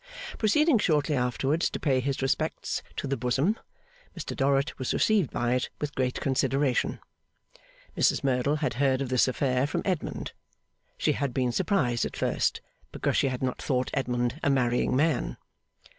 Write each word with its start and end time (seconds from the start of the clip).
Proceeding 0.39 0.79
shortly 0.79 1.13
afterwards 1.15 1.69
to 1.69 1.79
pay 1.79 1.99
his 1.99 2.23
respects 2.23 2.81
to 2.95 3.05
the 3.05 3.15
Bosom, 3.15 3.59
Mr 4.17 4.35
Dorrit 4.35 4.79
was 4.79 4.95
received 4.95 5.29
by 5.29 5.53
it 5.53 5.69
with 5.79 5.93
great 5.93 6.19
consideration. 6.19 6.99
Mrs 7.95 8.23
Merdle 8.23 8.55
had 8.55 8.73
heard 8.81 9.01
of 9.03 9.09
this 9.09 9.27
affair 9.27 9.67
from 9.67 9.83
Edmund. 9.85 10.31
She 10.97 11.11
had 11.11 11.35
been 11.35 11.51
surprised 11.51 12.03
at 12.03 12.17
first, 12.17 12.61
because 12.91 13.15
she 13.15 13.27
had 13.27 13.43
not 13.43 13.61
thought 13.61 13.91
Edmund 13.93 14.39
a 14.41 14.49
marrying 14.49 14.95
man. 14.95 15.37